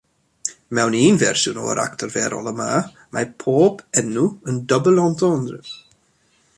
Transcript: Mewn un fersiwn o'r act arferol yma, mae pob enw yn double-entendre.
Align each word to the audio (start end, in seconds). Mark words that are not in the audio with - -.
Mewn 0.77 0.95
un 0.99 1.19
fersiwn 1.23 1.59
o'r 1.65 1.81
act 1.83 2.05
arferol 2.07 2.49
yma, 2.53 2.71
mae 3.17 3.31
pob 3.45 3.87
enw 4.03 4.27
yn 4.53 4.61
double-entendre. 4.73 5.63